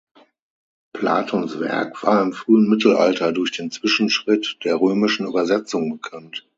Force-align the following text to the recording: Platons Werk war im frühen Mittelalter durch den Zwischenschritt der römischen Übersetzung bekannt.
Platons 0.93 1.59
Werk 1.59 2.01
war 2.01 2.23
im 2.23 2.33
frühen 2.33 2.67
Mittelalter 2.67 3.31
durch 3.31 3.51
den 3.51 3.69
Zwischenschritt 3.69 4.57
der 4.63 4.77
römischen 4.81 5.27
Übersetzung 5.27 5.91
bekannt. 5.91 6.49